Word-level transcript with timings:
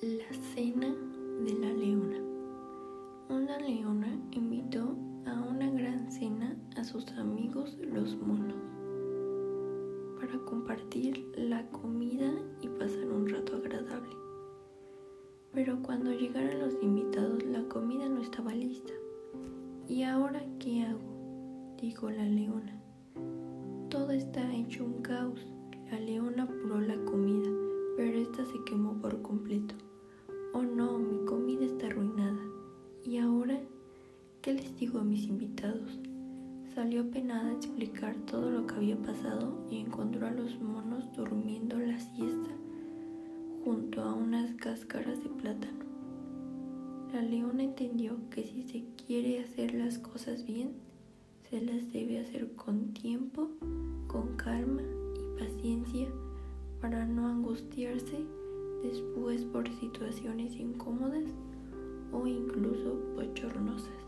la 0.00 0.32
cena 0.54 0.94
de 1.44 1.54
la 1.54 1.72
leona. 1.72 2.18
Una 3.30 3.58
leona 3.58 4.16
invitó 4.30 4.96
a 5.26 5.40
una 5.40 5.68
gran 5.72 6.08
cena 6.12 6.56
a 6.76 6.84
sus 6.84 7.08
amigos 7.14 7.76
los 7.82 8.16
monos 8.16 8.54
para 10.20 10.38
compartir 10.44 11.26
la 11.34 11.66
comida 11.70 12.30
y 12.60 12.68
pasar 12.68 13.10
un 13.10 13.28
rato 13.28 13.56
agradable. 13.56 14.14
Pero 15.52 15.82
cuando 15.82 16.12
llegaron 16.12 16.60
los 16.60 16.74
invitados 16.80 17.42
la 17.42 17.64
comida 17.64 18.08
no 18.08 18.20
estaba 18.22 18.54
lista. 18.54 18.92
¿Y 19.88 20.04
ahora 20.04 20.44
qué 20.60 20.82
hago? 20.82 21.74
dijo 21.82 22.08
la 22.08 22.24
leona. 22.24 22.80
Todo 23.88 24.12
está 24.12 24.54
hecho 24.54 24.84
un 24.84 25.02
caos. 25.02 25.44
La 25.90 25.98
leona 25.98 26.44
apuró 26.44 26.80
la 26.80 27.04
comida, 27.04 27.50
pero 27.96 28.16
esta 28.16 28.44
se 28.44 28.62
quemó 28.64 29.00
por 29.00 29.22
completo. 29.22 29.74
Oh 30.58 30.62
no, 30.64 30.98
mi 30.98 31.24
comida 31.24 31.64
está 31.64 31.86
arruinada. 31.86 32.42
¿Y 33.04 33.18
ahora 33.18 33.60
qué 34.42 34.54
les 34.54 34.76
digo 34.76 34.98
a 34.98 35.04
mis 35.04 35.28
invitados? 35.28 36.00
Salió 36.74 37.08
penada 37.12 37.48
a 37.48 37.52
explicar 37.52 38.16
todo 38.26 38.50
lo 38.50 38.66
que 38.66 38.74
había 38.74 38.96
pasado 38.96 39.56
y 39.70 39.78
encontró 39.78 40.26
a 40.26 40.32
los 40.32 40.60
monos 40.60 41.04
durmiendo 41.14 41.78
la 41.78 42.00
siesta 42.00 42.50
junto 43.64 44.02
a 44.02 44.12
unas 44.12 44.52
cáscaras 44.56 45.22
de 45.22 45.28
plátano. 45.28 45.84
La 47.12 47.22
leona 47.22 47.62
entendió 47.62 48.16
que 48.28 48.42
si 48.42 48.64
se 48.64 48.84
quiere 49.06 49.38
hacer 49.38 49.74
las 49.74 50.00
cosas 50.00 50.44
bien, 50.44 50.72
se 51.48 51.60
las 51.60 51.92
debe 51.92 52.18
hacer 52.18 52.56
con 52.56 52.94
tiempo, 52.94 53.48
con 54.08 54.34
calma 54.34 54.82
y 54.82 55.38
paciencia 55.38 56.08
para 56.80 57.06
no 57.06 57.28
angustiarse 57.28 58.24
después 58.82 59.44
por 59.44 59.68
situaciones 59.68 60.54
incómodas 60.56 61.24
o 62.12 62.26
incluso 62.26 62.96
bochornosas. 63.14 64.07